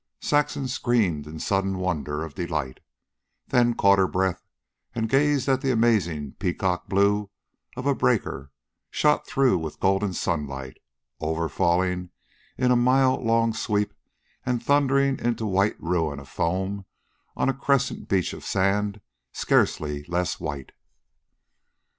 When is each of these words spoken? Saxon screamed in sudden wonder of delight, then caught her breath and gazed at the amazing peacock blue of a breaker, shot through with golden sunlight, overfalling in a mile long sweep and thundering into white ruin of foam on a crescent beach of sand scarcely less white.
Saxon 0.23 0.67
screamed 0.67 1.27
in 1.27 1.37
sudden 1.37 1.77
wonder 1.77 2.23
of 2.23 2.33
delight, 2.33 2.79
then 3.49 3.75
caught 3.75 3.99
her 3.99 4.07
breath 4.07 4.41
and 4.95 5.07
gazed 5.07 5.47
at 5.47 5.61
the 5.61 5.69
amazing 5.69 6.31
peacock 6.39 6.89
blue 6.89 7.29
of 7.77 7.85
a 7.85 7.93
breaker, 7.93 8.51
shot 8.89 9.27
through 9.27 9.59
with 9.59 9.79
golden 9.79 10.11
sunlight, 10.13 10.77
overfalling 11.21 12.09
in 12.57 12.71
a 12.71 12.75
mile 12.75 13.23
long 13.23 13.53
sweep 13.53 13.93
and 14.43 14.63
thundering 14.65 15.19
into 15.19 15.45
white 15.45 15.79
ruin 15.79 16.19
of 16.19 16.27
foam 16.27 16.87
on 17.37 17.47
a 17.47 17.53
crescent 17.53 18.09
beach 18.09 18.33
of 18.33 18.43
sand 18.43 19.01
scarcely 19.31 20.03
less 20.05 20.39
white. 20.39 20.71